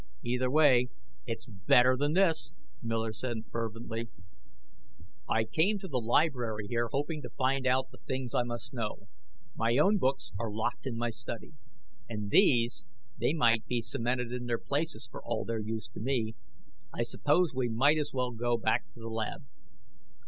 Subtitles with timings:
[0.23, 0.87] "Either way,
[1.27, 4.09] it's better than this!" Miller said fervently.
[5.29, 9.09] "I came to the library here, hoping to find out the things I must know.
[9.55, 11.53] My own books are locked in my study.
[12.09, 12.83] And these
[13.19, 16.33] they might be cemented in their places, for all their use to me.
[16.91, 19.43] I suppose we might as well go back to the lab."